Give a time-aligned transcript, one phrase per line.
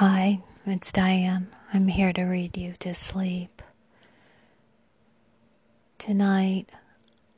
[0.00, 1.48] Hi, it's Diane.
[1.74, 3.60] I'm here to read you to sleep.
[5.98, 6.70] Tonight,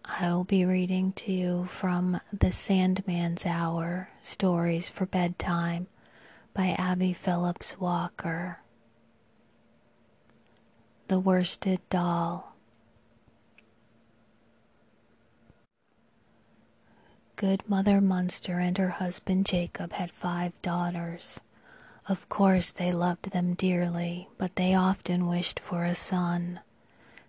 [0.05, 5.89] I will be reading to you from The Sandman's Hour Stories for Bedtime
[6.55, 8.61] by Abbie Phillips Walker.
[11.09, 12.55] The Worsted Doll.
[17.35, 21.41] Good Mother Munster and her husband Jacob had five daughters.
[22.09, 26.61] Of course, they loved them dearly, but they often wished for a son.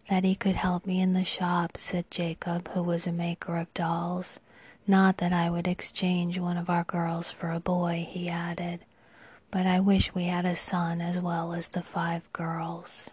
[0.09, 3.73] That he could help me in the shop, said Jacob, who was a maker of
[3.75, 4.39] dolls.
[4.87, 8.81] Not that I would exchange one of our girls for a boy, he added,
[9.51, 13.11] but I wish we had a son as well as the five girls.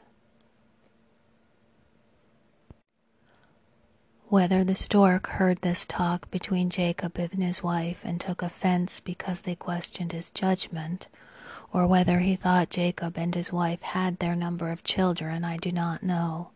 [4.29, 9.43] Whether the stork heard this talk between Jacob and his wife and took offense because
[9.43, 11.09] they questioned his judgment,
[11.73, 15.71] or whether he thought Jacob and his wife had their number of children, I do
[15.71, 16.51] not know.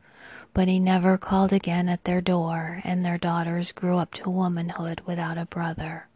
[0.52, 5.02] But he never called again at their door, and their daughters grew up to womanhood
[5.06, 6.08] without a brother.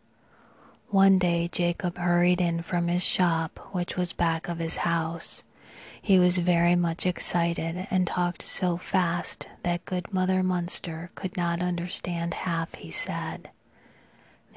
[0.90, 5.44] One day Jacob hurried in from his shop, which was back of his house.
[6.00, 11.60] He was very much excited and talked so fast that good Mother Munster could not
[11.60, 13.50] understand half he said.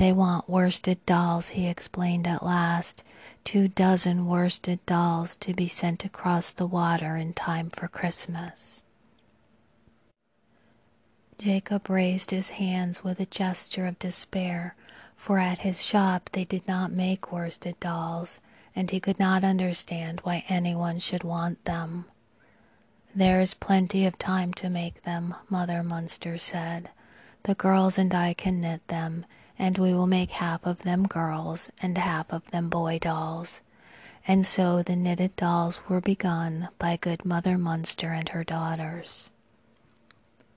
[0.02, 3.04] They want worsted dolls, he explained at last,
[3.44, 8.82] two dozen worsted dolls to be sent across the water in time for Christmas.
[11.38, 14.76] Jacob raised his hands with a gesture of despair,
[15.16, 18.42] for at his shop they did not make worsted dolls,
[18.76, 22.06] and he could not understand why anyone should want them.
[23.14, 26.90] There is plenty of time to make them, Mother Munster said.
[27.44, 29.28] The girls and I can knit them,
[29.62, 33.62] and we will make half of them girls and half of them boy dolls.
[34.28, 39.30] And so the knitted dolls were begun by good Mother Munster and her daughters.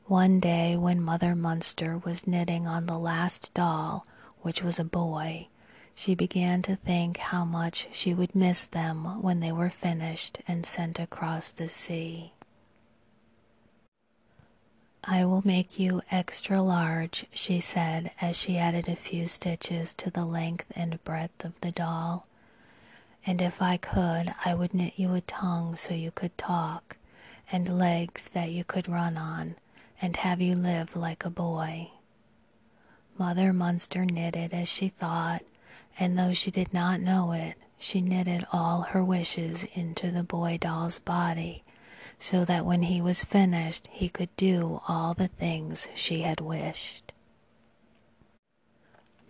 [0.07, 4.07] One day, when Mother Munster was knitting on the last doll,
[4.41, 5.49] which was a boy,
[5.95, 10.65] she began to think how much she would miss them when they were finished and
[10.65, 12.33] sent across the sea.
[15.07, 20.11] I will make you extra large, she said as she added a few stitches to
[20.11, 22.27] the length and breadth of the doll.
[23.27, 26.97] And if I could, I would knit you a tongue so you could talk,
[27.53, 29.57] and legs that you could run on,
[30.01, 31.91] and have you live like a boy.
[33.19, 35.43] Mother Munster knitted as she thought,
[35.99, 40.59] and though she did not know it, she knitted all her wishes into the boy
[40.59, 41.64] doll's body,
[42.19, 47.13] so that when he was finished he could do all the things she had wished.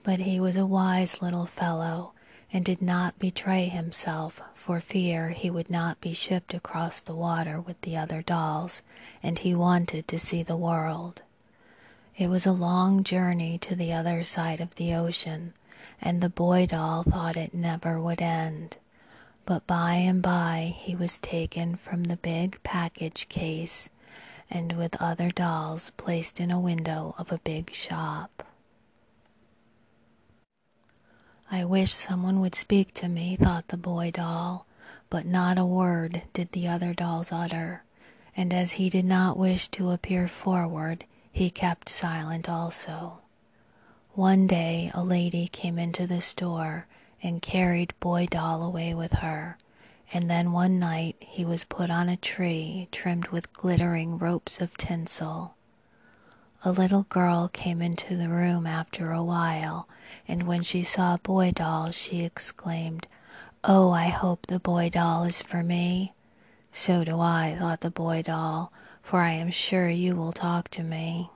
[0.03, 2.13] But he was a wise little fellow,
[2.53, 7.61] and did not betray himself for fear he would not be shipped across the water
[7.61, 8.83] with the other dolls,
[9.23, 11.23] and he wanted to see the world.
[12.17, 15.53] It was a long journey to the other side of the ocean,
[16.01, 18.77] and the boy doll thought it never would end.
[19.47, 23.91] But by and by he was taken from the big package case
[24.51, 28.47] and with other dolls placed in a window of a big shop.
[31.51, 34.67] I wish someone would speak to me, thought the boy doll,
[35.11, 37.83] but not a word did the other dolls utter,
[38.37, 43.19] and as he did not wish to appear forward, he kept silent also.
[44.15, 46.87] One day a lady came into the store
[47.25, 49.57] and carried Boy Doll away with her,
[50.13, 54.77] and then one night he was put on a tree trimmed with glittering ropes of
[54.77, 55.55] tinsel.
[56.67, 59.89] A little girl came into the room after a while,
[60.29, 63.09] and when she saw Boy Doll, she exclaimed,
[63.65, 66.13] Oh, I hope the Boy Doll is for me.
[66.73, 68.71] So do I, thought the Boy Doll,
[69.03, 71.31] for I am sure you will talk to me.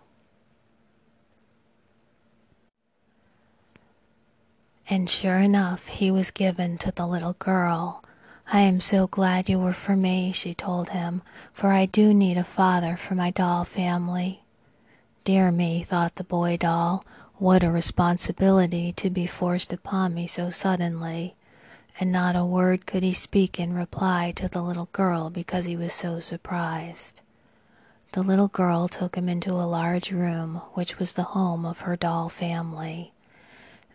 [4.91, 8.03] And sure enough, he was given to the little girl.
[8.51, 11.21] I am so glad you were for me, she told him,
[11.53, 14.45] for I do need a father for my doll family.
[15.25, 17.05] Dear me, thought the boy doll,
[17.37, 21.35] what a responsibility to be forced upon me so suddenly.
[22.01, 25.77] And not a word could he speak in reply to the little girl because he
[25.77, 27.21] was so surprised.
[28.13, 31.97] The little girl took him into a large room, which was the home of her
[31.97, 33.13] doll family.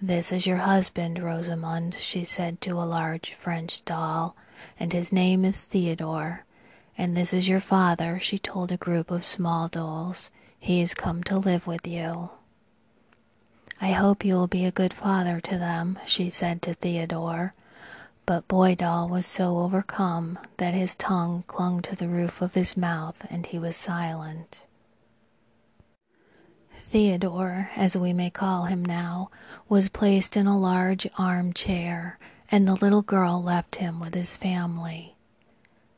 [0.05, 4.35] This is your husband, Rosamond, she said to a large French doll,
[4.77, 6.43] and his name is Theodore.
[6.97, 10.29] And this is your father, she told a group of small dolls.
[10.59, 12.31] He has come to live with you.
[13.79, 17.53] I hope you will be a good father to them, she said to Theodore.
[18.25, 22.75] But Boy Doll was so overcome that his tongue clung to the roof of his
[22.75, 24.65] mouth and he was silent.
[26.93, 29.31] Theodore, as we may call him now,
[29.67, 32.19] was placed in a large armchair,
[32.51, 35.15] and the little girl left him with his family.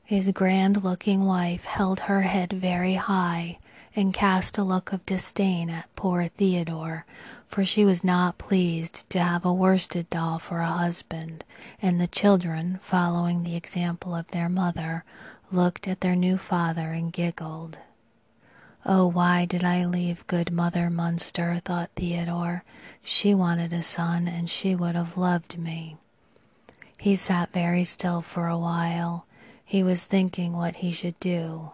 [0.06, 3.60] His grand looking wife held her head very high
[3.94, 7.06] and cast a look of disdain at poor Theodore,
[7.50, 11.44] for she was not pleased to have a worsted doll for a husband,
[11.82, 15.04] and the children, following the example of their mother,
[15.52, 17.80] looked at their new father and giggled.
[18.88, 21.60] Oh, why did I leave good Mother Munster?
[21.66, 22.64] thought Theodore.
[23.02, 25.98] She wanted a son, and she would have loved me.
[27.00, 29.26] He sat very still for a while.
[29.64, 31.72] He was thinking what he should do.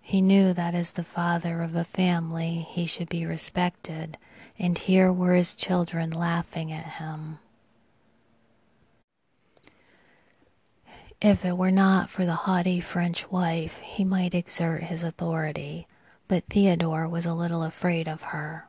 [0.00, 4.18] He knew that as the father of a family he should be respected,
[4.58, 7.38] and here were his children laughing at him.
[11.20, 15.86] If it were not for the haughty French wife, he might exert his authority,
[16.32, 18.66] but Theodore was a little afraid of her.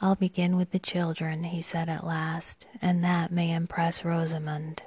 [0.00, 4.82] I'll begin with the children, he said at last, and that may impress Rosamond.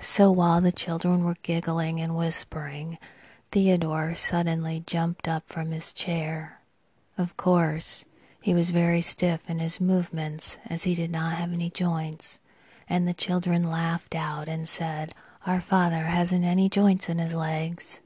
[0.00, 2.98] So while the children were giggling and whispering,
[3.52, 6.58] Theodore suddenly jumped up from his chair.
[7.16, 8.04] Of course,
[8.40, 12.40] he was very stiff in his movements, as he did not have any joints,
[12.88, 15.14] and the children laughed out and said,
[15.46, 18.00] Our father hasn't any joints in his legs.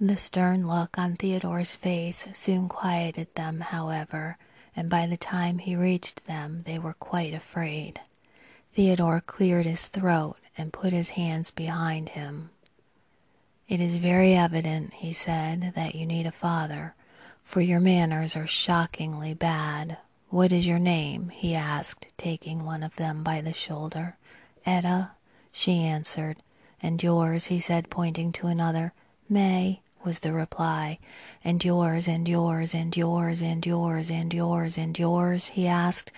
[0.00, 4.38] The stern look on Theodore's face soon quieted them, however,
[4.76, 8.00] and by the time he reached them they were quite afraid.
[8.74, 12.50] Theodore cleared his throat and put his hands behind him.
[13.68, 16.94] It is very evident, he said, that you need a father,
[17.42, 19.98] for your manners are shockingly bad.
[20.30, 21.30] What is your name?
[21.30, 24.16] he asked, taking one of them by the shoulder.
[24.64, 25.10] Etta,
[25.50, 26.36] she answered.
[26.80, 28.92] And yours, he said, pointing to another.
[29.28, 30.98] May was the reply.
[31.44, 36.12] And yours, and yours, and yours, and yours, and yours, and yours, he asked,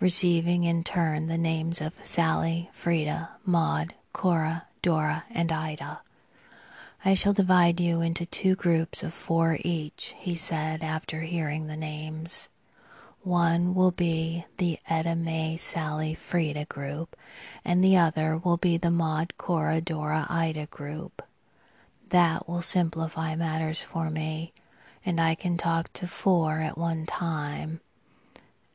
[0.00, 6.00] receiving in turn the names of Sally, Frida, Maud, Cora, Dora, and Ida.
[7.04, 11.76] I shall divide you into two groups of four each, he said after hearing the
[11.76, 12.48] names.
[13.22, 17.16] One will be the Etta May Sally Frida group,
[17.64, 21.22] and the other will be the Maud Cora Dora Ida group.
[22.10, 24.52] That will simplify matters for me,
[25.06, 27.80] and I can talk to four at one time.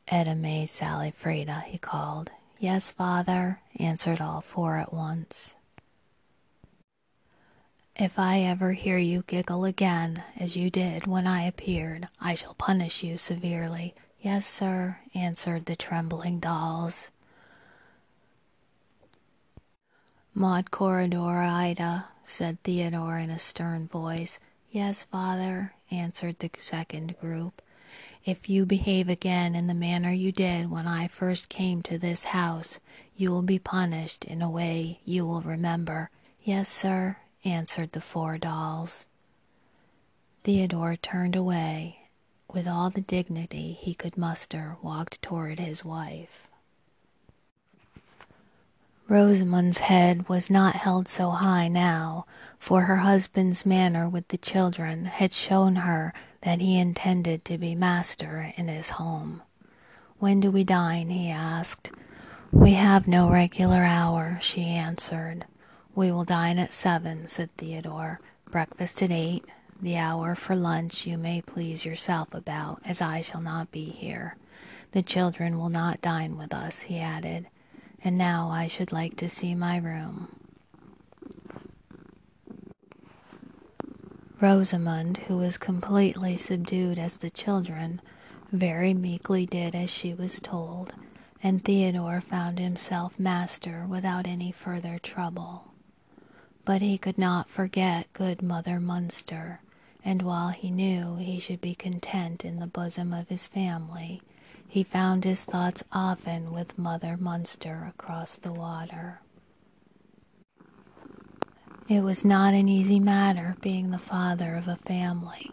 [0.08, 2.32] Etta May Sally Frida, he called.
[2.60, 5.56] Yes, father, answered all four at once.
[7.98, 12.54] If I ever hear you giggle again, as you did when I appeared, I shall
[12.54, 13.96] punish you severely.
[14.22, 17.12] Yes, sir, answered the trembling dolls.
[20.34, 24.40] Maud Cora Dora Ida, said Theodore in a stern voice.
[24.72, 27.62] Yes, father, answered the second group.
[28.26, 32.26] If you behave again in the manner you did when I first came to this
[32.26, 32.80] house,
[33.16, 36.10] you will be punished in a way you will remember.
[36.44, 39.06] Yes, sir, answered the four dolls.
[40.44, 42.10] Theodore turned away.
[42.52, 46.45] With all the dignity he could muster, walked toward his wife.
[49.08, 52.26] Rosamond's head was not held so high now,
[52.58, 57.76] for her husband's manner with the children had shown her that he intended to be
[57.76, 59.44] master in his home.
[60.18, 61.10] When do we dine?
[61.10, 61.92] he asked.
[62.52, 65.46] We have no regular hour, she answered.
[65.94, 68.20] We will dine at seven, said Theodore.
[68.50, 69.46] Breakfast at eight.
[69.80, 74.36] The hour for lunch you may please yourself about, as I shall not be here.
[74.94, 77.48] The children will not dine with us, he added.
[78.06, 80.28] And now I should like to see my room.
[84.40, 88.00] Rosamond, who was completely subdued as the children,
[88.52, 90.94] very meekly did as she was told,
[91.42, 95.72] and Theodore found himself master without any further trouble.
[96.64, 99.62] But he could not forget good Mother Munster,
[100.04, 104.22] and while he knew he should be content in the bosom of his family,
[104.68, 109.22] he found his thoughts often with Mother Munster across the water.
[111.88, 115.52] It was not an easy matter being the father of a family.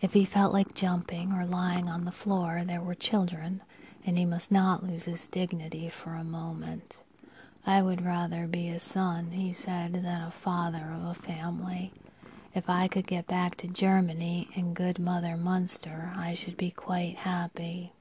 [0.00, 3.62] If he felt like jumping or lying on the floor, there were children,
[4.04, 6.98] and he must not lose his dignity for a moment.
[7.66, 11.92] I would rather be a son, he said, than a father of a family.
[12.54, 17.16] If I could get back to Germany and good Mother Munster, I should be quite
[17.16, 17.92] happy.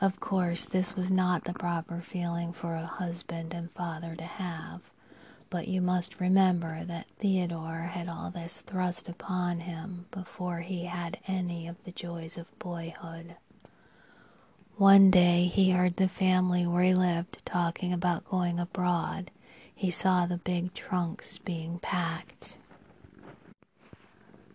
[0.00, 4.80] Of course, this was not the proper feeling for a husband and father to have,
[5.50, 11.18] but you must remember that Theodore had all this thrust upon him before he had
[11.26, 13.36] any of the joys of boyhood.
[14.76, 19.30] One day he heard the family where he lived talking about going abroad.
[19.72, 22.58] He saw the big trunks being packed.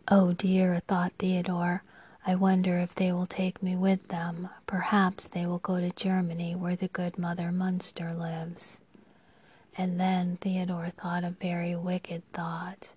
[0.10, 1.84] Oh dear, thought Theodore,
[2.30, 4.50] I wonder if they will take me with them.
[4.68, 8.80] Perhaps they will go to Germany where the good Mother Munster lives.
[9.76, 12.92] And then Theodore thought a very wicked thought.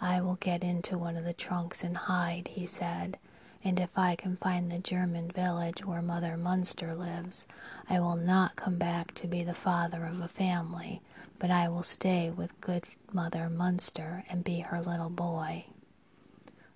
[0.00, 3.18] I will get into one of the trunks and hide, he said,
[3.62, 7.46] and if I can find the German village where Mother Munster lives,
[7.88, 11.00] I will not come back to be the father of a family,
[11.38, 15.66] but I will stay with good Mother Munster and be her little boy.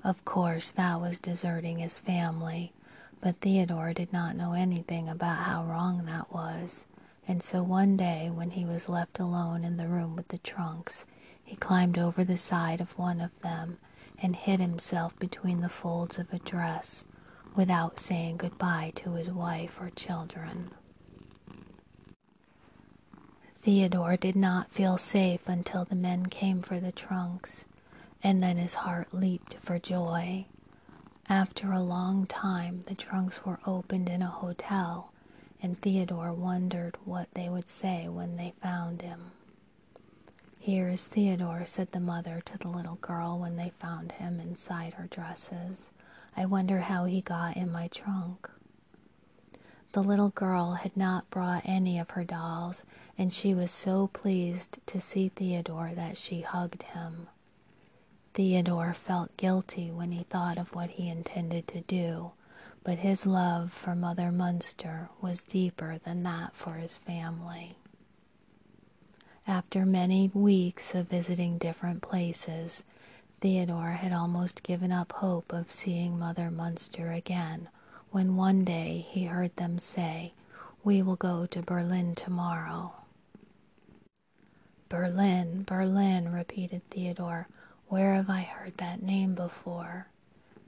[0.04, 2.72] Of course, that was deserting his family,
[3.20, 6.86] but Theodore did not know anything about how wrong that was,
[7.28, 11.06] and so one day when he was left alone in the room with the trunks,
[11.44, 13.78] he climbed over the side of one of them
[14.20, 17.04] and hid himself between the folds of a dress
[17.54, 20.72] without saying goodbye to his wife or children.
[23.60, 27.66] Theodore did not feel safe until the men came for the trunks
[28.22, 30.46] and then his heart leaped for joy.
[31.28, 35.12] After a long time, the trunks were opened in a hotel,
[35.62, 39.32] and Theodore wondered what they would say when they found him.
[40.58, 44.94] Here is Theodore, said the mother to the little girl when they found him inside
[44.94, 45.90] her dresses.
[46.36, 48.48] I wonder how he got in my trunk.
[49.92, 52.86] The little girl had not brought any of her dolls,
[53.18, 57.28] and she was so pleased to see Theodore that she hugged him.
[58.34, 62.32] Theodore felt guilty when he thought of what he intended to do,
[62.82, 67.76] but his love for Mother Munster was deeper than that for his family.
[69.46, 72.84] After many weeks of visiting different places,
[73.40, 77.68] Theodore had almost given up hope of seeing Mother Munster again
[78.12, 80.32] when one day he heard them say,
[80.84, 82.92] We will go to Berlin tomorrow.
[84.88, 87.48] Berlin, Berlin, repeated Theodore.
[87.92, 90.06] Where have I heard that name before?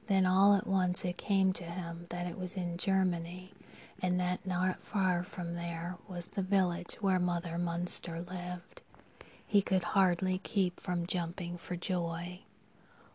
[0.09, 3.55] Then all at once it came to him that it was in Germany,
[4.03, 8.83] and that not far from there was the village where Mother Munster lived.
[9.47, 12.41] He could hardly keep from jumping for joy.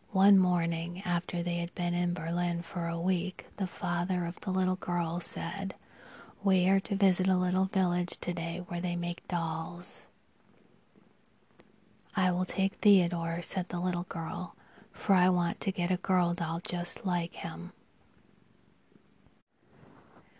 [0.09, 4.49] One morning, after they had been in Berlin for a week, the father of the
[4.49, 5.75] little girl said,
[6.43, 10.07] We are to visit a little village today where they make dolls.
[12.19, 14.53] I will take Theodore, said the little girl,
[14.91, 17.71] for I want to get a girl doll just like him.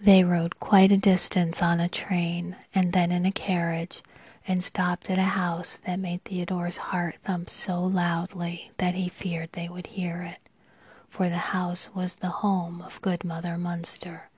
[0.01, 4.03] They rode quite a distance on a train and then in a carriage
[4.45, 9.53] and stopped at a house that made Theodore's heart thump so loudly that he feared
[9.53, 10.49] they would hear it.
[11.07, 14.29] For the house was the home of good Mother Munster,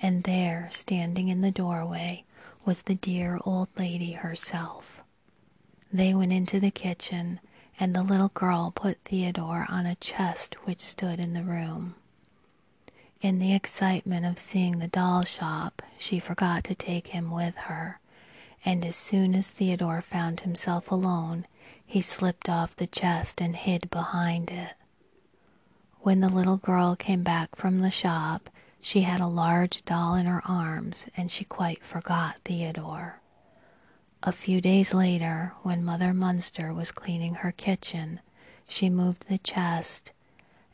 [0.00, 2.24] and there, standing in the doorway,
[2.64, 4.95] was the dear old lady herself.
[5.92, 7.40] They went into the kitchen,
[7.78, 11.94] and the little girl put Theodore on a chest which stood in the room.
[13.20, 18.00] In the excitement of seeing the doll shop, she forgot to take him with her,
[18.64, 21.46] and as soon as Theodore found himself alone,
[21.84, 24.74] he slipped off the chest and hid behind it.
[26.00, 28.50] When the little girl came back from the shop,
[28.80, 33.20] she had a large doll in her arms, and she quite forgot Theodore.
[34.28, 38.18] A few days later, when Mother Munster was cleaning her kitchen,
[38.66, 40.10] she moved the chest,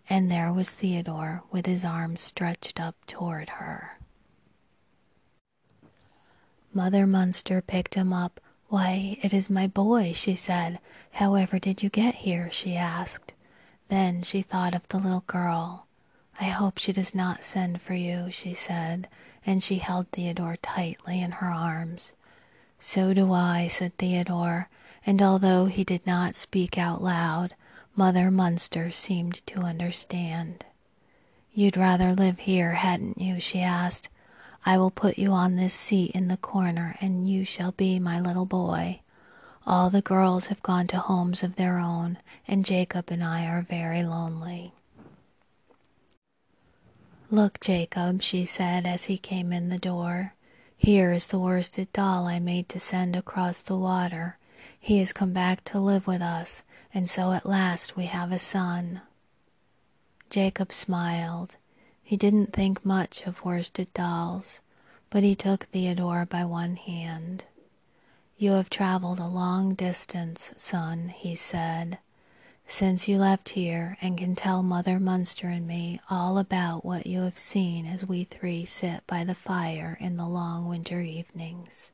[0.09, 3.99] and there was Theodore with his arms stretched up toward her.
[6.73, 8.41] Mother Munster picked him up.
[8.69, 10.79] Why, it is my boy, she said.
[11.11, 12.49] However did you get here?
[12.51, 13.35] she asked.
[13.89, 15.87] Then she thought of the little girl.
[16.41, 19.09] I hope she does not send for you, she said,
[19.45, 22.15] and she held Theodore tightly in her arms.
[22.85, 24.69] So do I, said Theodore,
[25.07, 27.55] and although he did not speak out loud,
[27.95, 30.65] Mother Munster seemed to understand.
[31.53, 33.39] You'd rather live here, hadn't you?
[33.39, 34.09] she asked.
[34.67, 38.19] I will put you on this seat in the corner, and you shall be my
[38.19, 39.01] little boy.
[39.65, 43.63] All the girls have gone to homes of their own, and Jacob and I are
[43.63, 44.73] very lonely.
[47.31, 50.35] Look, Jacob, she said as he came in the door.
[50.83, 54.37] Here is the worsted doll I made to send across the water.
[54.81, 58.41] He has come back to live with us, and so at last we have a
[58.41, 59.01] son.
[60.29, 61.55] Jacob smiled.
[62.03, 64.61] He didn't think much of worsted dolls,
[65.09, 67.45] but he took Theodore by one hand.
[68.37, 71.99] You have traveled a long distance, son, he said,
[72.67, 77.21] since you left here and can tell Mother Munster and me all about what you
[77.21, 81.93] have seen as we three sit by the fire in the long winter evenings.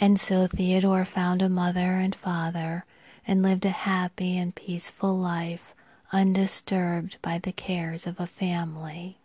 [0.00, 2.84] And so Theodore found a mother and father
[3.26, 5.74] and lived a happy and peaceful life,
[6.12, 9.18] undisturbed by the cares of a family.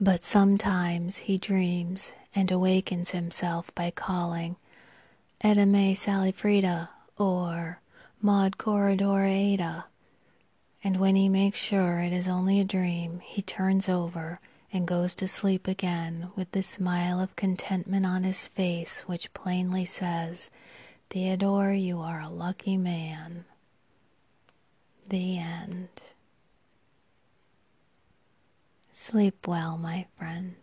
[0.00, 4.56] But sometimes he dreams and awakens himself by calling
[5.40, 7.80] Etta May Sally Frida or
[8.22, 9.86] Maud Cora Dora Ada.
[10.84, 15.14] And when he makes sure it is only a dream, he turns over and goes
[15.16, 20.50] to sleep again with the smile of contentment on his face which plainly says,
[21.08, 23.46] Theodore, you are a lucky man.
[25.08, 25.88] The end.
[28.92, 30.56] Sleep well, my friend.